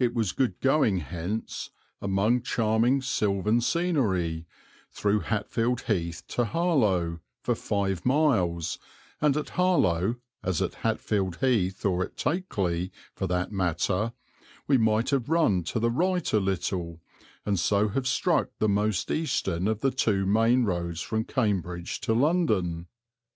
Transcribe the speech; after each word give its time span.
It 0.00 0.14
was 0.14 0.32
good 0.32 0.58
going 0.58 0.98
hence, 0.98 1.70
among 2.02 2.42
charming 2.42 3.02
sylvan 3.02 3.60
scenery, 3.60 4.44
through 4.90 5.20
Hatfield 5.20 5.82
Heath 5.82 6.24
to 6.30 6.44
Harlow, 6.46 7.20
for 7.44 7.54
five 7.54 8.04
miles, 8.04 8.80
and 9.20 9.36
at 9.36 9.50
Harlow, 9.50 10.16
as 10.42 10.60
at 10.60 10.74
Hatfield 10.82 11.36
Heath 11.36 11.86
or 11.86 12.02
at 12.02 12.16
Takeley 12.16 12.90
for 13.14 13.28
that 13.28 13.52
matter, 13.52 14.12
we 14.66 14.76
might 14.76 15.10
have 15.10 15.28
run 15.28 15.62
to 15.62 15.78
the 15.78 15.92
right 15.92 16.32
a 16.32 16.40
little 16.40 17.00
and 17.46 17.56
so 17.56 17.90
have 17.90 18.08
struck 18.08 18.50
the 18.58 18.68
most 18.68 19.08
eastern 19.08 19.68
of 19.68 19.82
the 19.82 19.92
two 19.92 20.26
main 20.26 20.64
roads 20.64 21.00
from 21.00 21.22
Cambridge 21.22 22.00
to 22.00 22.12
London. 22.12 22.88